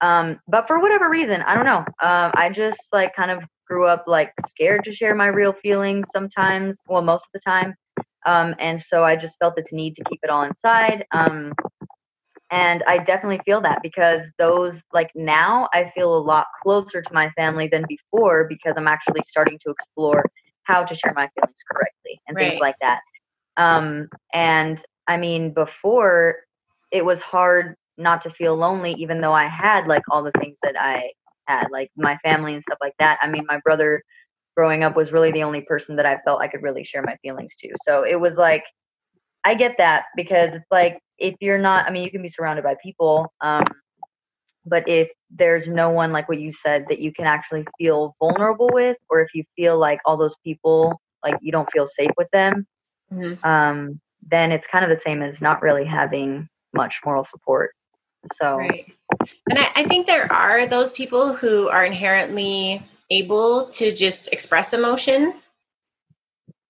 Um, 0.02 0.40
but 0.48 0.66
for 0.66 0.80
whatever 0.80 1.08
reason, 1.08 1.42
I 1.42 1.54
don't 1.54 1.64
know. 1.64 1.84
Uh, 2.02 2.32
I 2.34 2.50
just 2.50 2.80
like 2.92 3.14
kind 3.14 3.30
of 3.30 3.44
grew 3.68 3.86
up 3.86 4.04
like 4.08 4.32
scared 4.46 4.84
to 4.84 4.92
share 4.92 5.14
my 5.14 5.28
real 5.28 5.52
feelings 5.52 6.08
sometimes. 6.12 6.82
Well, 6.88 7.02
most 7.02 7.26
of 7.26 7.40
the 7.40 7.40
time. 7.48 7.74
Um, 8.26 8.54
and 8.58 8.80
so 8.80 9.04
I 9.04 9.16
just 9.16 9.38
felt 9.38 9.56
this 9.56 9.72
need 9.72 9.94
to 9.94 10.04
keep 10.04 10.20
it 10.22 10.30
all 10.30 10.42
inside. 10.42 11.06
And 12.52 12.82
I 12.86 12.98
definitely 12.98 13.40
feel 13.46 13.62
that 13.62 13.78
because 13.82 14.30
those, 14.38 14.82
like 14.92 15.10
now, 15.14 15.70
I 15.72 15.90
feel 15.94 16.14
a 16.14 16.20
lot 16.20 16.46
closer 16.62 17.00
to 17.00 17.14
my 17.14 17.30
family 17.30 17.66
than 17.66 17.86
before 17.88 18.46
because 18.46 18.74
I'm 18.76 18.86
actually 18.86 19.22
starting 19.24 19.58
to 19.64 19.70
explore 19.70 20.22
how 20.64 20.84
to 20.84 20.94
share 20.94 21.14
my 21.14 21.28
feelings 21.34 21.62
correctly 21.70 22.20
and 22.28 22.36
right. 22.36 22.50
things 22.50 22.60
like 22.60 22.76
that. 22.82 23.00
Um, 23.56 24.08
and 24.34 24.78
I 25.08 25.16
mean, 25.16 25.54
before 25.54 26.36
it 26.90 27.06
was 27.06 27.22
hard 27.22 27.74
not 27.96 28.20
to 28.22 28.30
feel 28.30 28.54
lonely, 28.54 28.92
even 28.98 29.22
though 29.22 29.32
I 29.32 29.48
had 29.48 29.86
like 29.86 30.02
all 30.10 30.22
the 30.22 30.32
things 30.32 30.58
that 30.62 30.74
I 30.78 31.12
had, 31.46 31.68
like 31.72 31.90
my 31.96 32.18
family 32.18 32.52
and 32.52 32.62
stuff 32.62 32.78
like 32.82 32.94
that. 32.98 33.18
I 33.22 33.28
mean, 33.28 33.46
my 33.48 33.60
brother 33.64 34.02
growing 34.54 34.84
up 34.84 34.94
was 34.94 35.10
really 35.10 35.32
the 35.32 35.44
only 35.44 35.62
person 35.62 35.96
that 35.96 36.04
I 36.04 36.18
felt 36.18 36.42
I 36.42 36.48
could 36.48 36.62
really 36.62 36.84
share 36.84 37.02
my 37.02 37.16
feelings 37.22 37.56
to. 37.60 37.70
So 37.86 38.04
it 38.04 38.20
was 38.20 38.36
like, 38.36 38.64
I 39.44 39.54
get 39.54 39.76
that 39.78 40.04
because 40.16 40.54
it's 40.54 40.70
like 40.70 40.98
if 41.18 41.34
you're 41.40 41.58
not, 41.58 41.86
I 41.86 41.90
mean, 41.90 42.04
you 42.04 42.10
can 42.10 42.22
be 42.22 42.28
surrounded 42.28 42.62
by 42.62 42.76
people, 42.82 43.32
um, 43.40 43.64
but 44.64 44.88
if 44.88 45.10
there's 45.30 45.66
no 45.66 45.90
one 45.90 46.12
like 46.12 46.28
what 46.28 46.40
you 46.40 46.52
said 46.52 46.86
that 46.88 47.00
you 47.00 47.12
can 47.12 47.26
actually 47.26 47.66
feel 47.78 48.14
vulnerable 48.18 48.70
with, 48.72 48.96
or 49.10 49.20
if 49.20 49.34
you 49.34 49.44
feel 49.56 49.78
like 49.78 50.00
all 50.04 50.16
those 50.16 50.36
people 50.44 51.00
like 51.24 51.36
you 51.40 51.52
don't 51.52 51.70
feel 51.70 51.86
safe 51.86 52.10
with 52.16 52.28
them, 52.30 52.66
mm-hmm. 53.12 53.44
um, 53.46 54.00
then 54.28 54.52
it's 54.52 54.66
kind 54.66 54.84
of 54.84 54.90
the 54.90 54.96
same 54.96 55.22
as 55.22 55.40
not 55.40 55.62
really 55.62 55.84
having 55.84 56.48
much 56.72 57.00
moral 57.04 57.24
support. 57.24 57.72
So, 58.34 58.56
right. 58.56 58.92
And 59.50 59.58
I, 59.58 59.68
I 59.76 59.84
think 59.84 60.06
there 60.06 60.32
are 60.32 60.66
those 60.66 60.92
people 60.92 61.34
who 61.34 61.68
are 61.68 61.84
inherently 61.84 62.82
able 63.10 63.66
to 63.68 63.94
just 63.94 64.28
express 64.28 64.72
emotion 64.72 65.34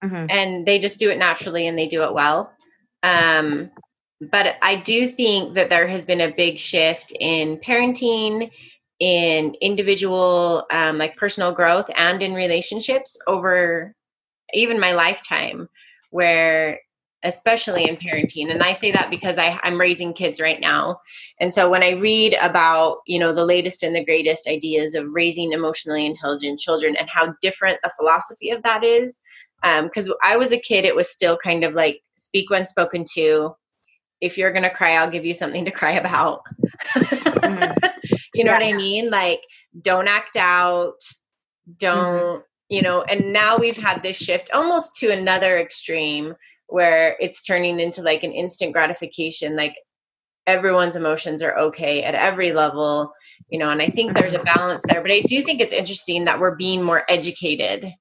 mm-hmm. 0.02 0.26
and 0.28 0.66
they 0.66 0.78
just 0.78 0.98
do 0.98 1.10
it 1.10 1.18
naturally 1.18 1.66
and 1.66 1.78
they 1.78 1.86
do 1.86 2.02
it 2.04 2.14
well. 2.14 2.52
Um, 3.02 3.70
but 4.20 4.56
I 4.62 4.76
do 4.76 5.06
think 5.06 5.54
that 5.54 5.68
there 5.68 5.88
has 5.88 6.04
been 6.04 6.20
a 6.20 6.34
big 6.34 6.58
shift 6.58 7.12
in 7.18 7.58
parenting, 7.58 8.50
in 9.00 9.56
individual, 9.60 10.64
um, 10.70 10.98
like 10.98 11.16
personal 11.16 11.52
growth, 11.52 11.90
and 11.96 12.22
in 12.22 12.34
relationships 12.34 13.18
over 13.26 13.94
even 14.54 14.78
my 14.78 14.92
lifetime, 14.92 15.68
where 16.10 16.78
especially 17.24 17.88
in 17.88 17.96
parenting 17.96 18.50
and 18.50 18.62
i 18.62 18.72
say 18.72 18.90
that 18.90 19.10
because 19.10 19.38
I, 19.38 19.58
i'm 19.62 19.78
raising 19.80 20.12
kids 20.12 20.40
right 20.40 20.60
now. 20.60 21.00
And 21.38 21.54
so 21.54 21.70
when 21.70 21.82
i 21.82 21.90
read 21.90 22.36
about 22.40 22.98
you 23.06 23.18
know 23.18 23.32
the 23.32 23.44
latest 23.44 23.82
and 23.82 23.94
the 23.94 24.04
greatest 24.04 24.48
ideas 24.48 24.94
of 24.94 25.06
raising 25.12 25.52
emotionally 25.52 26.04
intelligent 26.04 26.58
children 26.58 26.96
and 26.96 27.08
how 27.08 27.34
different 27.40 27.78
the 27.82 27.92
philosophy 27.96 28.50
of 28.50 28.62
that 28.64 28.82
is 28.82 29.20
because 29.62 30.08
um, 30.08 30.14
i 30.22 30.36
was 30.36 30.52
a 30.52 30.58
kid 30.58 30.84
it 30.84 30.94
was 30.94 31.10
still 31.10 31.36
kind 31.36 31.64
of 31.64 31.74
like 31.74 32.00
speak 32.16 32.50
when 32.50 32.66
spoken 32.66 33.04
to 33.04 33.54
if 34.20 34.38
you're 34.38 34.52
gonna 34.52 34.70
cry 34.70 34.96
i'll 34.96 35.10
give 35.10 35.24
you 35.24 35.34
something 35.34 35.64
to 35.64 35.70
cry 35.70 35.92
about 35.92 36.40
mm-hmm. 36.96 37.86
you 38.34 38.44
know 38.44 38.52
yeah. 38.52 38.58
what 38.58 38.74
i 38.74 38.76
mean 38.76 39.10
like 39.10 39.40
don't 39.82 40.08
act 40.08 40.36
out 40.36 40.98
don't 41.78 42.20
mm-hmm. 42.20 42.40
you 42.68 42.82
know 42.82 43.02
and 43.02 43.32
now 43.32 43.56
we've 43.56 43.76
had 43.76 44.02
this 44.02 44.16
shift 44.16 44.50
almost 44.52 44.94
to 44.96 45.10
another 45.10 45.58
extreme 45.58 46.34
where 46.66 47.16
it's 47.20 47.42
turning 47.42 47.78
into 47.78 48.02
like 48.02 48.22
an 48.22 48.32
instant 48.32 48.72
gratification 48.72 49.56
like 49.56 49.74
everyone's 50.46 50.96
emotions 50.96 51.42
are 51.42 51.56
okay 51.56 52.02
at 52.02 52.14
every 52.14 52.52
level 52.52 53.12
you 53.48 53.58
know 53.58 53.70
and 53.70 53.80
i 53.80 53.88
think 53.88 54.12
there's 54.12 54.34
a 54.34 54.42
balance 54.42 54.82
there 54.88 55.00
but 55.00 55.12
i 55.12 55.20
do 55.20 55.40
think 55.42 55.60
it's 55.60 55.72
interesting 55.72 56.24
that 56.24 56.40
we're 56.40 56.56
being 56.56 56.82
more 56.82 57.02
educated 57.08 57.92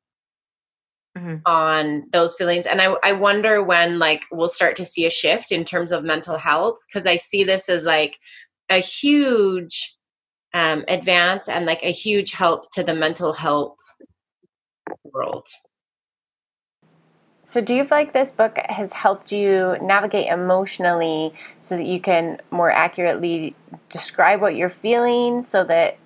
mm-hmm. 1.17 1.37
on 1.45 2.03
those 2.11 2.35
feelings 2.35 2.65
and 2.65 2.81
I, 2.81 2.95
I 3.03 3.13
wonder 3.13 3.63
when 3.63 3.99
like 3.99 4.23
we'll 4.31 4.47
start 4.47 4.75
to 4.77 4.85
see 4.85 5.05
a 5.05 5.09
shift 5.09 5.51
in 5.51 5.65
terms 5.65 5.91
of 5.91 6.03
mental 6.03 6.37
health 6.37 6.79
because 6.87 7.07
i 7.07 7.15
see 7.15 7.43
this 7.43 7.69
as 7.69 7.85
like 7.85 8.19
a 8.69 8.77
huge 8.77 9.97
um, 10.53 10.83
advance 10.87 11.47
and 11.47 11.65
like 11.65 11.83
a 11.83 11.91
huge 11.91 12.31
help 12.31 12.69
to 12.71 12.83
the 12.83 12.93
mental 12.93 13.33
health 13.33 13.77
world 15.05 15.47
so, 17.43 17.59
do 17.59 17.73
you 17.73 17.83
feel 17.83 17.97
like 17.97 18.13
this 18.13 18.31
book 18.31 18.59
has 18.69 18.93
helped 18.93 19.31
you 19.31 19.75
navigate 19.81 20.27
emotionally 20.27 21.33
so 21.59 21.75
that 21.75 21.87
you 21.87 21.99
can 21.99 22.39
more 22.51 22.69
accurately 22.69 23.55
describe 23.89 24.41
what 24.41 24.55
you're 24.55 24.69
feeling 24.69 25.41
so 25.41 25.63
that 25.63 25.97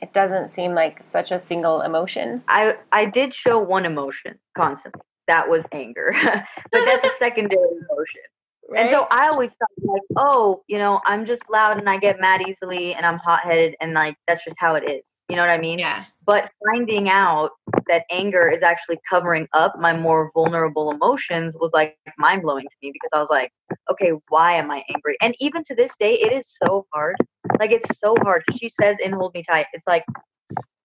it 0.00 0.12
doesn't 0.12 0.48
seem 0.48 0.74
like 0.74 1.02
such 1.02 1.30
a 1.30 1.38
single 1.38 1.82
emotion? 1.82 2.42
I, 2.48 2.76
I 2.90 3.06
did 3.06 3.34
show 3.34 3.58
one 3.58 3.84
emotion 3.84 4.38
constantly. 4.56 5.02
That 5.26 5.48
was 5.48 5.68
anger. 5.72 6.14
but 6.22 6.84
that's 6.84 7.06
a 7.06 7.10
secondary 7.18 7.62
emotion. 7.62 8.22
Right? 8.68 8.82
And 8.82 8.90
so 8.90 9.06
I 9.10 9.28
always 9.28 9.52
thought 9.54 9.68
like, 9.82 10.02
oh, 10.16 10.62
you 10.68 10.78
know, 10.78 11.00
I'm 11.04 11.24
just 11.24 11.50
loud 11.50 11.78
and 11.78 11.88
I 11.88 11.98
get 11.98 12.20
mad 12.20 12.40
easily 12.48 12.94
and 12.94 13.04
I'm 13.04 13.18
hot 13.18 13.40
headed 13.42 13.74
and 13.80 13.94
like 13.94 14.16
that's 14.28 14.44
just 14.44 14.56
how 14.60 14.76
it 14.76 14.88
is. 14.88 15.20
You 15.28 15.34
know 15.34 15.42
what 15.42 15.50
I 15.50 15.58
mean? 15.58 15.80
Yeah. 15.80 16.04
But 16.24 16.48
finding 16.64 17.08
out 17.08 17.50
that 17.88 18.04
anger 18.12 18.48
is 18.48 18.62
actually 18.62 18.98
covering 19.08 19.48
up 19.52 19.74
my 19.78 19.92
more 19.96 20.30
vulnerable 20.32 20.92
emotions 20.92 21.56
was 21.60 21.72
like 21.74 21.96
mind 22.16 22.42
blowing 22.42 22.62
to 22.62 22.76
me 22.80 22.92
because 22.92 23.10
I 23.12 23.18
was 23.18 23.28
like, 23.28 23.50
okay, 23.90 24.12
why 24.28 24.54
am 24.54 24.70
I 24.70 24.84
angry? 24.94 25.16
And 25.20 25.34
even 25.40 25.64
to 25.64 25.74
this 25.74 25.96
day, 25.98 26.14
it 26.14 26.32
is 26.32 26.54
so 26.64 26.86
hard. 26.94 27.16
Like 27.58 27.72
it's 27.72 27.98
so 27.98 28.14
hard. 28.22 28.42
She 28.58 28.68
says 28.68 28.98
in 29.02 29.12
Hold 29.12 29.34
Me 29.34 29.42
Tight, 29.42 29.66
it's 29.72 29.86
like 29.86 30.04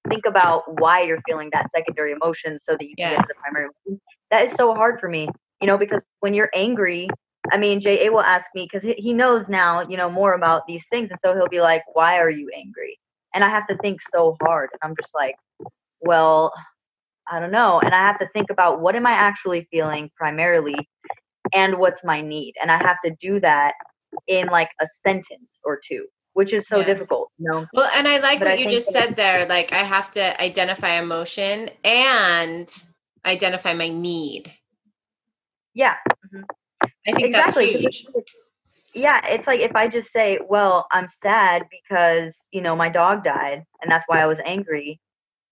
think 0.10 0.26
about 0.26 0.80
why 0.80 1.02
you're 1.02 1.22
feeling 1.28 1.50
that 1.54 1.70
secondary 1.70 2.12
emotion 2.12 2.60
so 2.60 2.74
that 2.74 2.88
you 2.88 2.96
can 2.96 3.12
get 3.12 3.22
to 3.22 3.28
the 3.28 3.34
primary. 3.36 3.70
That 4.32 4.44
is 4.44 4.54
so 4.54 4.74
hard 4.74 5.00
for 5.00 5.10
me, 5.10 5.30
you 5.62 5.68
know, 5.68 5.78
because 5.78 6.04
when 6.20 6.34
you're 6.34 6.52
angry, 6.54 7.10
I 7.52 7.58
mean, 7.58 7.80
JA 7.80 8.12
will 8.12 8.22
ask 8.22 8.48
me 8.56 8.68
because 8.72 8.84
he 8.84 9.14
knows 9.14 9.50
now, 9.50 9.88
you 9.88 9.98
know, 9.98 10.10
more 10.10 10.34
about 10.34 10.66
these 10.68 10.86
things. 10.90 11.12
And 11.12 11.20
so 11.24 11.34
he'll 11.36 11.48
be 11.48 11.62
like, 11.62 11.84
why 11.94 12.20
are 12.20 12.30
you 12.30 12.50
angry? 12.56 13.00
And 13.34 13.44
I 13.44 13.50
have 13.50 13.68
to 13.68 13.76
think 13.78 14.02
so 14.02 14.38
hard. 14.42 14.70
And 14.74 14.80
I'm 14.82 14.96
just 14.96 15.14
like, 15.14 15.36
well, 16.02 16.54
I 17.30 17.40
don't 17.40 17.52
know. 17.52 17.80
And 17.80 17.94
I 17.94 18.00
have 18.00 18.20
to 18.20 18.28
think 18.34 18.50
about 18.50 18.80
what 18.82 18.96
am 18.96 19.06
I 19.06 19.12
actually 19.12 19.68
feeling 19.72 20.10
primarily 20.16 20.76
and 21.54 21.78
what's 21.78 22.04
my 22.04 22.22
need. 22.22 22.54
And 22.62 22.72
I 22.72 22.78
have 22.78 22.98
to 23.04 23.16
do 23.20 23.40
that 23.40 23.74
in 24.28 24.48
like 24.48 24.70
a 24.82 24.86
sentence 24.86 25.60
or 25.64 25.80
two, 25.86 26.06
which 26.36 26.52
is 26.52 26.68
so 26.68 26.80
yeah. 26.80 26.84
difficult, 26.84 27.32
you 27.38 27.50
know? 27.50 27.66
Well, 27.74 27.90
and 27.96 28.06
I 28.06 28.20
like 28.20 28.40
but 28.40 28.50
what 28.50 28.60
I 28.60 28.62
you 28.62 28.70
just 28.70 28.92
said 28.92 29.16
there. 29.16 29.48
Like, 29.48 29.72
I 29.72 29.84
have 29.84 30.12
to 30.12 30.42
identify 30.42 31.00
emotion 31.00 31.70
and 31.86 32.70
identify 33.26 33.74
my 33.74 33.88
need. 33.88 34.54
Yeah. 35.74 35.96
Mm-hmm. 36.10 36.44
I 36.84 36.90
think 37.06 37.22
exactly. 37.22 37.88
Yeah, 38.94 39.26
it's 39.28 39.48
like 39.48 39.62
if 39.62 39.76
I 39.76 39.88
just 39.88 40.12
say, 40.12 40.40
"Well, 40.46 40.88
I'm 40.92 41.08
sad 41.08 41.68
because 41.70 42.48
you 42.52 42.62
know 42.62 42.76
my 42.76 42.90
dog 42.90 43.24
died, 43.24 43.64
and 43.82 43.92
that's 43.92 44.06
why 44.08 44.22
I 44.22 44.26
was 44.26 44.40
angry," 44.46 45.00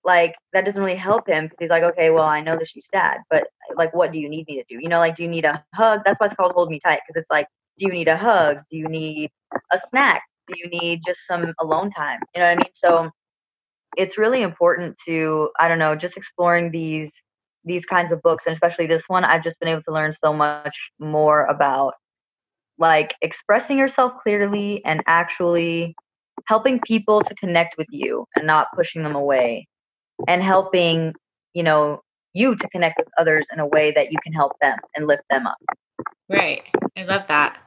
like 0.04 0.36
that 0.54 0.66
doesn't 0.66 0.82
really 0.82 0.98
help 0.98 1.28
him 1.28 1.46
because 1.46 1.58
he's 1.60 1.70
like, 1.70 1.84
"Okay, 1.84 2.10
well, 2.10 2.24
I 2.24 2.42
know 2.42 2.58
that 2.58 2.68
she's 2.68 2.88
sad, 2.90 3.20
but 3.30 3.48
like, 3.76 3.94
what 3.94 4.12
do 4.12 4.20
you 4.20 4.30
need 4.30 4.48
me 4.48 4.56
to 4.58 4.64
do? 4.70 4.82
You 4.82 4.90
know, 4.90 5.00
like, 5.00 5.16
do 5.16 5.24
you 5.24 5.30
need 5.30 5.46
a 5.46 5.64
hug? 5.74 6.02
That's 6.06 6.20
why 6.20 6.28
it's 6.28 6.36
called 6.36 6.54
hold 6.54 6.70
me 6.70 6.80
tight 6.80 7.02
because 7.06 7.22
it's 7.22 7.32
like, 7.32 7.48
do 7.78 7.88
you 7.88 7.94
need 7.94 8.08
a 8.08 8.18
hug? 8.18 8.60
Do 8.70 8.78
you 8.78 8.88
need 8.88 9.30
a 9.72 9.78
snack? 9.78 10.24
Do 10.48 10.56
you 10.58 10.68
need 10.68 11.02
just 11.06 11.26
some 11.26 11.54
alone 11.60 11.92
time? 11.92 12.20
You 12.36 12.42
know 12.42 12.48
what 12.48 12.60
I 12.60 12.62
mean? 12.64 12.74
So 12.74 13.12
it's 13.96 14.18
really 14.18 14.42
important 14.42 14.98
to 15.08 15.52
I 15.60 15.68
don't 15.68 15.80
know, 15.80 15.96
just 15.96 16.18
exploring 16.18 16.72
these 16.72 17.14
these 17.66 17.86
kinds 17.86 18.12
of 18.12 18.22
books 18.22 18.46
and 18.46 18.54
especially 18.54 18.88
this 18.88 19.04
one 19.08 19.24
i've 19.24 19.44
just 19.44 19.60
been 19.60 19.70
able 19.70 19.82
to 19.82 19.92
learn 19.92 20.14
so 20.14 20.34
much 20.34 20.78
more 21.00 21.46
about 21.46 21.94
like 22.78 23.14
expressing 23.22 23.78
yourself 23.78 24.14
clearly 24.22 24.84
and 24.86 25.02
actually 25.08 25.96
helping 26.48 26.80
people 26.82 27.22
to 27.22 27.34
connect 27.36 27.78
with 27.78 27.88
you 27.90 28.26
and 28.36 28.46
not 28.46 28.68
pushing 28.76 29.04
them 29.04 29.16
away 29.16 29.68
and 30.28 30.44
helping 30.44 31.14
you 31.54 31.64
know 31.64 32.02
you 32.34 32.56
to 32.56 32.68
connect 32.70 32.98
with 32.98 33.08
others 33.18 33.48
in 33.54 33.60
a 33.60 33.68
way 33.68 33.92
that 33.92 34.12
you 34.12 34.18
can 34.24 34.34
help 34.34 34.54
them 34.62 34.78
and 34.96 35.08
lift 35.08 35.24
them 35.30 35.48
up 35.48 35.58
right 36.30 36.64
i 36.98 37.04
love 37.04 37.28
that 37.28 37.60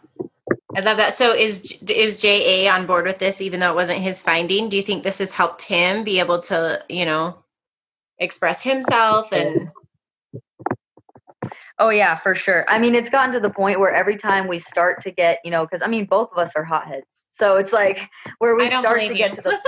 i 0.77 0.81
love 0.81 0.97
that 0.97 1.15
so 1.15 1.33
is 1.33 1.83
is 1.89 2.23
ja 2.23 2.73
on 2.75 2.87
board 2.87 3.07
with 3.07 3.19
this 3.19 3.41
even 3.41 3.61
though 3.61 3.71
it 3.71 3.75
wasn't 3.75 3.99
his 3.99 4.23
finding 4.23 4.69
do 4.69 4.77
you 4.77 4.83
think 4.83 5.03
this 5.03 5.19
has 5.19 5.33
helped 5.33 5.63
him 5.63 6.05
be 6.05 6.19
able 6.21 6.41
to 6.41 6.83
you 6.89 7.05
know 7.05 7.37
express 8.19 8.63
himself 8.63 9.33
and 9.33 9.71
Oh 11.79 11.91
yeah, 11.91 12.15
for 12.15 12.35
sure. 12.35 12.65
I 12.69 12.79
mean, 12.79 12.95
it's 12.95 13.11
gotten 13.11 13.33
to 13.33 13.41
the 13.41 13.51
point 13.51 13.79
where 13.79 13.95
every 13.95 14.17
time 14.17 14.49
we 14.49 14.59
start 14.59 15.03
to 15.03 15.11
get, 15.11 15.41
you 15.45 15.51
know, 15.51 15.65
because 15.65 15.83
I 15.83 15.89
mean, 15.89 16.07
both 16.07 16.31
of 16.33 16.39
us 16.39 16.57
are 16.57 16.65
hotheads, 16.65 17.27
so 17.31 17.59
it's 17.59 17.73
like 17.73 18.01
where 18.39 18.57
we 18.57 18.69
start 18.71 19.03
to 19.03 19.15
get 19.15 19.35
to 19.35 19.43
the. 19.43 19.61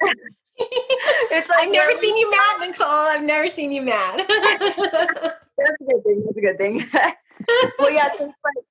it's 0.58 1.48
like 1.48 1.58
I've 1.58 1.70
never 1.70 1.94
seen 1.94 2.14
we, 2.14 2.20
you 2.20 2.30
mad, 2.30 2.68
Nicole. 2.68 2.86
I've 2.86 3.22
never 3.22 3.48
seen 3.48 3.72
you 3.72 3.80
mad. 3.80 4.26
That's 4.28 5.80
a 5.80 5.84
good 5.84 6.04
thing. 6.04 6.22
That's 6.26 6.36
a 6.36 6.40
good 6.40 6.58
thing. 6.58 6.86
well, 7.78 7.90
yeah. 7.90 8.08
So 8.18 8.26
like, 8.26 8.64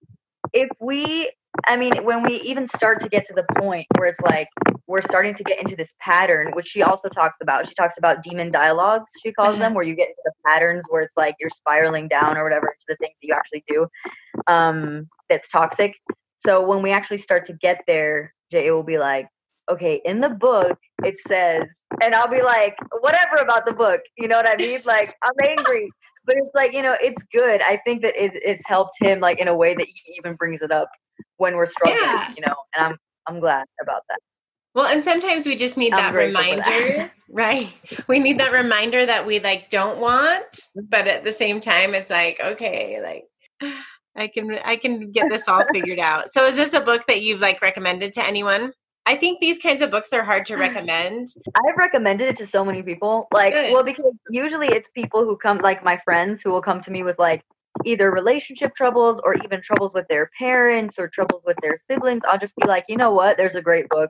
if 0.55 0.69
we 0.81 1.29
I 1.65 1.77
mean, 1.77 2.03
when 2.03 2.23
we 2.23 2.41
even 2.41 2.67
start 2.67 3.01
to 3.01 3.09
get 3.09 3.27
to 3.27 3.33
the 3.33 3.45
point 3.57 3.87
where 3.97 4.07
it's 4.07 4.19
like 4.19 4.49
we're 4.87 5.01
starting 5.01 5.35
to 5.35 5.43
get 5.43 5.59
into 5.59 5.75
this 5.75 5.95
pattern, 5.99 6.51
which 6.53 6.67
she 6.67 6.83
also 6.83 7.07
talks 7.09 7.37
about. 7.41 7.67
She 7.67 7.73
talks 7.73 7.97
about 7.97 8.23
demon 8.23 8.51
dialogues, 8.51 9.09
she 9.23 9.31
calls 9.31 9.57
them, 9.57 9.69
mm-hmm. 9.69 9.75
where 9.75 9.85
you 9.85 9.95
get 9.95 10.09
into 10.09 10.21
the 10.25 10.33
patterns 10.45 10.85
where 10.89 11.01
it's 11.01 11.17
like 11.17 11.35
you're 11.39 11.49
spiraling 11.49 12.07
down 12.07 12.37
or 12.37 12.43
whatever 12.43 12.67
into 12.67 12.85
the 12.87 12.95
things 12.97 13.17
that 13.21 13.27
you 13.27 13.33
actually 13.33 13.63
do 13.67 13.87
um, 14.47 15.07
that's 15.29 15.49
toxic. 15.49 15.93
So 16.37 16.65
when 16.65 16.81
we 16.81 16.91
actually 16.91 17.19
start 17.19 17.45
to 17.47 17.53
get 17.53 17.81
there, 17.87 18.33
Jay 18.51 18.69
will 18.69 18.83
be 18.83 18.97
like, 18.97 19.27
okay, 19.69 20.01
in 20.03 20.19
the 20.19 20.29
book 20.29 20.77
it 21.03 21.19
says, 21.19 21.83
and 22.01 22.13
I'll 22.13 22.29
be 22.29 22.43
like, 22.43 22.75
whatever 22.99 23.37
about 23.37 23.65
the 23.65 23.73
book, 23.73 24.01
you 24.17 24.27
know 24.27 24.37
what 24.37 24.47
I 24.47 24.55
mean? 24.55 24.81
Like, 24.85 25.13
I'm 25.23 25.49
angry. 25.49 25.89
But 26.25 26.37
it's 26.37 26.55
like, 26.55 26.73
you 26.73 26.81
know, 26.81 26.95
it's 26.99 27.23
good. 27.33 27.61
I 27.61 27.79
think 27.85 28.01
that 28.01 28.13
it's, 28.15 28.35
it's 28.41 28.67
helped 28.67 28.95
him, 28.99 29.19
like, 29.19 29.39
in 29.39 29.47
a 29.47 29.55
way 29.55 29.75
that 29.75 29.85
he 29.85 30.15
even 30.17 30.35
brings 30.35 30.61
it 30.61 30.71
up 30.71 30.89
when 31.37 31.55
we're 31.55 31.65
struggling, 31.65 32.01
yeah. 32.01 32.33
you 32.35 32.45
know, 32.45 32.55
and 32.75 32.85
I'm 32.85 32.97
I'm 33.27 33.39
glad 33.39 33.65
about 33.81 34.03
that. 34.09 34.19
Well, 34.73 34.87
and 34.87 35.03
sometimes 35.03 35.45
we 35.45 35.55
just 35.55 35.77
need 35.77 35.93
I'm 35.93 36.13
that 36.13 36.19
reminder, 36.19 36.63
that. 36.63 37.11
right? 37.29 37.73
We 38.07 38.19
need 38.19 38.39
that 38.39 38.51
reminder 38.51 39.05
that 39.05 39.25
we 39.25 39.39
like 39.39 39.69
don't 39.69 39.99
want, 39.99 40.51
mm-hmm. 40.51 40.81
but 40.89 41.07
at 41.07 41.23
the 41.23 41.31
same 41.31 41.59
time, 41.59 41.95
it's 41.95 42.11
like 42.11 42.39
okay, 42.39 43.01
like 43.01 43.73
I 44.15 44.27
can 44.27 44.59
I 44.63 44.75
can 44.75 45.11
get 45.11 45.29
this 45.29 45.47
all 45.47 45.63
figured 45.71 45.99
out. 45.99 46.29
So, 46.29 46.45
is 46.45 46.55
this 46.55 46.73
a 46.73 46.81
book 46.81 47.05
that 47.07 47.21
you've 47.21 47.41
like 47.41 47.61
recommended 47.61 48.13
to 48.13 48.25
anyone? 48.25 48.71
I 49.05 49.15
think 49.15 49.39
these 49.39 49.59
kinds 49.59 49.81
of 49.81 49.91
books 49.91 50.13
are 50.13 50.23
hard 50.23 50.47
to 50.47 50.55
mm. 50.55 50.59
recommend. 50.59 51.27
I've 51.55 51.77
recommended 51.77 52.29
it 52.29 52.37
to 52.37 52.47
so 52.47 52.65
many 52.65 52.81
people. 52.81 53.27
Like, 53.31 53.53
Good. 53.53 53.71
well, 53.71 53.83
because 53.83 54.13
usually 54.29 54.67
it's 54.67 54.89
people 54.91 55.23
who 55.23 55.37
come, 55.37 55.59
like 55.59 55.83
my 55.83 55.97
friends, 55.97 56.41
who 56.41 56.51
will 56.51 56.61
come 56.61 56.81
to 56.81 56.91
me 56.91 57.03
with 57.03 57.19
like 57.19 57.43
either 57.83 58.09
relationship 58.09 58.75
troubles 58.75 59.19
or 59.23 59.35
even 59.43 59.61
troubles 59.61 59.93
with 59.93 60.07
their 60.07 60.29
parents 60.39 60.97
or 60.97 61.07
troubles 61.07 61.43
with 61.45 61.57
their 61.61 61.77
siblings. 61.77 62.23
I'll 62.27 62.39
just 62.39 62.55
be 62.55 62.67
like, 62.67 62.85
you 62.87 62.97
know 62.97 63.11
what? 63.11 63.37
There's 63.37 63.55
a 63.55 63.61
great 63.61 63.89
book. 63.89 64.09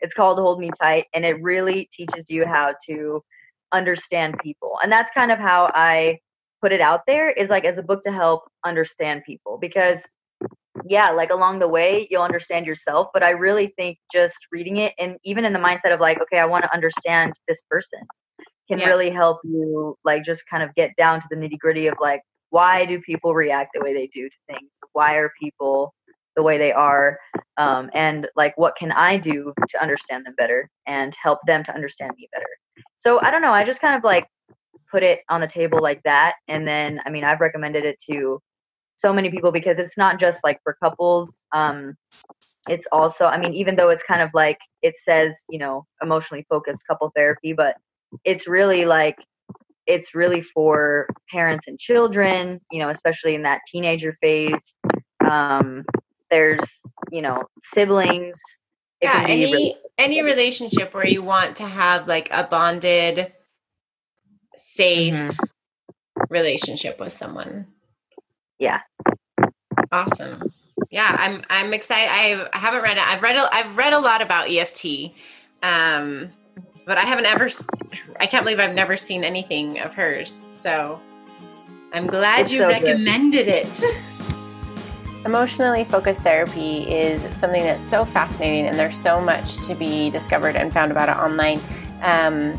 It's 0.00 0.14
called 0.14 0.38
Hold 0.38 0.58
Me 0.58 0.70
Tight, 0.80 1.06
and 1.14 1.24
it 1.24 1.40
really 1.40 1.88
teaches 1.92 2.28
you 2.28 2.44
how 2.44 2.74
to 2.88 3.22
understand 3.70 4.38
people. 4.42 4.78
And 4.82 4.90
that's 4.90 5.12
kind 5.12 5.30
of 5.30 5.38
how 5.38 5.70
I 5.72 6.18
put 6.60 6.72
it 6.72 6.80
out 6.80 7.02
there 7.06 7.30
is 7.30 7.50
like 7.50 7.64
as 7.64 7.78
a 7.78 7.82
book 7.82 8.02
to 8.04 8.12
help 8.12 8.44
understand 8.64 9.22
people 9.24 9.58
because 9.60 10.08
yeah, 10.86 11.10
like 11.10 11.30
along 11.30 11.58
the 11.58 11.68
way, 11.68 12.08
you'll 12.10 12.22
understand 12.22 12.66
yourself. 12.66 13.08
But 13.12 13.22
I 13.22 13.30
really 13.30 13.68
think 13.68 13.98
just 14.12 14.36
reading 14.50 14.78
it 14.78 14.94
and 14.98 15.16
even 15.24 15.44
in 15.44 15.52
the 15.52 15.58
mindset 15.58 15.94
of 15.94 16.00
like, 16.00 16.20
okay, 16.22 16.38
I 16.38 16.46
want 16.46 16.64
to 16.64 16.72
understand 16.72 17.34
this 17.48 17.62
person 17.70 18.00
can 18.68 18.78
Yeah. 18.78 18.88
really 18.88 19.10
help 19.10 19.40
you 19.44 19.96
like 20.04 20.24
just 20.24 20.48
kind 20.48 20.62
of 20.62 20.74
get 20.74 20.90
down 20.96 21.20
to 21.20 21.26
the 21.30 21.36
nitty 21.36 21.58
gritty 21.58 21.88
of 21.88 21.96
like, 22.00 22.22
why 22.50 22.84
do 22.84 23.00
people 23.00 23.34
react 23.34 23.70
the 23.74 23.80
way 23.82 23.94
they 23.94 24.08
do 24.14 24.28
to 24.28 24.36
things? 24.48 24.70
Why 24.92 25.16
are 25.16 25.32
people 25.40 25.94
the 26.36 26.42
way 26.42 26.58
they 26.58 26.72
are? 26.72 27.18
Um, 27.56 27.90
and 27.94 28.28
like, 28.36 28.56
what 28.56 28.76
can 28.76 28.92
I 28.92 29.16
do 29.18 29.52
to 29.70 29.82
understand 29.82 30.26
them 30.26 30.34
better 30.36 30.70
and 30.86 31.14
help 31.22 31.40
them 31.46 31.64
to 31.64 31.74
understand 31.74 32.12
me 32.16 32.28
better? 32.32 32.46
So 32.96 33.20
I 33.20 33.30
don't 33.30 33.42
know. 33.42 33.52
I 33.52 33.64
just 33.64 33.80
kind 33.80 33.96
of 33.96 34.04
like 34.04 34.28
put 34.90 35.02
it 35.02 35.20
on 35.28 35.40
the 35.40 35.46
table 35.46 35.80
like 35.82 36.02
that. 36.04 36.34
And 36.48 36.66
then, 36.66 37.00
I 37.04 37.10
mean, 37.10 37.24
I've 37.24 37.40
recommended 37.40 37.84
it 37.84 37.96
to 38.10 38.40
so 39.02 39.12
many 39.12 39.30
people 39.30 39.52
because 39.52 39.78
it's 39.78 39.98
not 39.98 40.18
just 40.24 40.38
like 40.44 40.58
for 40.64 40.72
couples 40.82 41.42
um 41.52 41.94
it's 42.68 42.86
also 42.92 43.26
i 43.26 43.36
mean 43.42 43.52
even 43.54 43.74
though 43.76 43.90
it's 43.90 44.04
kind 44.12 44.22
of 44.22 44.30
like 44.32 44.58
it 44.82 44.94
says 44.96 45.44
you 45.50 45.58
know 45.58 45.84
emotionally 46.00 46.46
focused 46.48 46.82
couple 46.88 47.10
therapy 47.14 47.52
but 47.52 47.74
it's 48.24 48.46
really 48.48 48.84
like 48.84 49.16
it's 49.86 50.14
really 50.14 50.42
for 50.54 51.08
parents 51.30 51.66
and 51.68 51.78
children 51.78 52.60
you 52.70 52.78
know 52.78 52.88
especially 52.88 53.34
in 53.34 53.42
that 53.42 53.60
teenager 53.70 54.12
phase 54.22 54.64
um 55.28 55.84
there's 56.30 56.64
you 57.10 57.22
know 57.22 57.42
siblings 57.62 58.38
It 59.00 59.06
yeah, 59.06 59.24
any 59.26 59.44
really- 59.46 59.76
any 59.98 60.22
relationship 60.22 60.94
where 60.94 61.06
you 61.06 61.22
want 61.22 61.56
to 61.56 61.66
have 61.66 62.06
like 62.08 62.28
a 62.30 62.44
bonded, 62.44 63.32
safe 64.56 65.14
Mhm. 65.14 65.48
relationship 66.30 66.98
with 67.00 67.12
someone. 67.12 67.66
Yeah. 68.62 68.78
Awesome. 69.90 70.52
Yeah, 70.90 71.16
I'm 71.18 71.42
I'm 71.50 71.74
excited. 71.74 72.08
I 72.08 72.48
I 72.52 72.58
haven't 72.58 72.82
read 72.82 72.96
it. 72.96 73.02
I've 73.02 73.20
read 73.20 73.36
a, 73.36 73.52
I've 73.52 73.76
read 73.76 73.92
a 73.92 73.98
lot 73.98 74.22
about 74.22 74.48
EFT, 74.48 75.10
um, 75.64 76.30
but 76.86 76.96
I 76.96 77.00
haven't 77.00 77.26
ever. 77.26 77.50
I 78.20 78.26
can't 78.26 78.44
believe 78.44 78.60
I've 78.60 78.74
never 78.74 78.96
seen 78.96 79.24
anything 79.24 79.80
of 79.80 79.94
hers. 79.94 80.42
So 80.52 81.00
I'm 81.92 82.06
glad 82.06 82.42
It's 82.42 82.52
you 82.52 82.60
so 82.60 82.68
good. 82.68 82.84
recommended 82.84 83.48
it. 83.48 83.82
Emotionally 85.26 85.82
focused 85.82 86.22
therapy 86.22 86.88
is 86.88 87.22
something 87.34 87.64
that's 87.64 87.84
so 87.84 88.04
fascinating, 88.04 88.68
and 88.68 88.78
there's 88.78 89.00
so 89.00 89.20
much 89.20 89.56
to 89.66 89.74
be 89.74 90.08
discovered 90.10 90.54
and 90.54 90.72
found 90.72 90.92
about 90.92 91.08
it 91.08 91.16
online. 91.20 91.60
Um, 92.02 92.56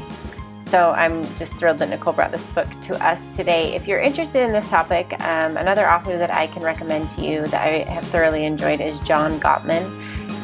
so 0.65 0.91
I'm 0.91 1.23
just 1.35 1.57
thrilled 1.57 1.77
that 1.79 1.89
Nicole 1.89 2.13
brought 2.13 2.31
this 2.31 2.47
book 2.47 2.67
to 2.83 3.05
us 3.05 3.35
today. 3.35 3.75
If 3.75 3.87
you're 3.87 3.99
interested 3.99 4.43
in 4.43 4.51
this 4.51 4.69
topic, 4.69 5.13
um, 5.21 5.57
another 5.57 5.89
author 5.89 6.17
that 6.17 6.33
I 6.33 6.47
can 6.47 6.63
recommend 6.63 7.09
to 7.09 7.21
you 7.21 7.47
that 7.47 7.61
I 7.61 7.91
have 7.91 8.07
thoroughly 8.07 8.45
enjoyed 8.45 8.81
is 8.81 8.99
John 9.01 9.39
Gottman. 9.39 9.85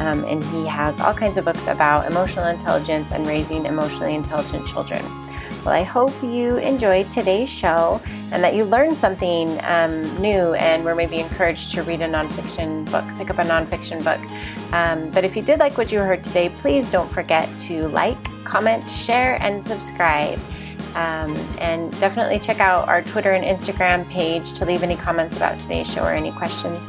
Um, 0.01 0.23
and 0.25 0.43
he 0.45 0.65
has 0.65 1.01
all 1.01 1.13
kinds 1.13 1.37
of 1.37 1.45
books 1.45 1.67
about 1.67 2.09
emotional 2.09 2.47
intelligence 2.47 3.11
and 3.11 3.27
raising 3.27 3.65
emotionally 3.65 4.15
intelligent 4.15 4.65
children. 4.65 5.03
Well, 5.65 5.75
I 5.75 5.83
hope 5.83 6.13
you 6.23 6.57
enjoyed 6.57 7.11
today's 7.11 7.49
show 7.49 8.01
and 8.31 8.41
that 8.43 8.55
you 8.55 8.63
learned 8.63 8.95
something 8.95 9.59
um, 9.63 10.21
new 10.21 10.53
and 10.53 10.85
were 10.85 10.95
maybe 10.95 11.19
encouraged 11.19 11.73
to 11.73 11.83
read 11.83 12.01
a 12.01 12.07
nonfiction 12.07 12.89
book, 12.89 13.03
pick 13.17 13.29
up 13.29 13.39
a 13.39 13.43
nonfiction 13.43 14.03
book. 14.03 14.19
Um, 14.73 15.09
but 15.11 15.25
if 15.25 15.35
you 15.35 15.41
did 15.41 15.59
like 15.59 15.77
what 15.77 15.91
you 15.91 15.99
heard 15.99 16.23
today, 16.23 16.49
please 16.49 16.89
don't 16.89 17.11
forget 17.11 17.49
to 17.59 17.89
like, 17.89 18.17
comment, 18.45 18.89
share, 18.89 19.37
and 19.41 19.61
subscribe. 19.61 20.39
Um, 20.95 21.35
and 21.59 21.91
definitely 21.99 22.39
check 22.39 22.59
out 22.59 22.87
our 22.87 23.03
Twitter 23.03 23.31
and 23.31 23.43
Instagram 23.43 24.09
page 24.09 24.53
to 24.53 24.65
leave 24.65 24.81
any 24.81 24.95
comments 24.95 25.37
about 25.37 25.59
today's 25.59 25.91
show 25.91 26.03
or 26.03 26.13
any 26.13 26.31
questions. 26.31 26.79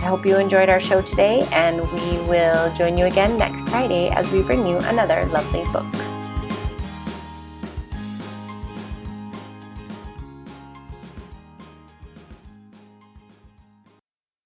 I 0.00 0.04
hope 0.04 0.24
you 0.24 0.38
enjoyed 0.38 0.68
our 0.68 0.78
show 0.78 1.02
today, 1.02 1.48
and 1.50 1.80
we 1.80 2.28
will 2.28 2.72
join 2.74 2.96
you 2.96 3.06
again 3.06 3.36
next 3.36 3.68
Friday 3.68 4.10
as 4.10 4.30
we 4.30 4.42
bring 4.42 4.64
you 4.64 4.76
another 4.78 5.26
lovely 5.26 5.64
book. 5.72 6.17